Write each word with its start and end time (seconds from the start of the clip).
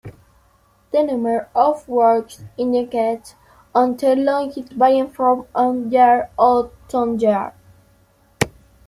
The 0.91 1.03
number 1.03 1.47
of 1.53 1.87
works 1.87 2.43
included 2.57 3.21
on 3.75 3.97
the 3.97 4.15
longlist 4.15 4.71
varies 4.71 5.11
from 5.13 5.91
year 5.91 6.31
to 6.39 7.17
year. 7.19 7.53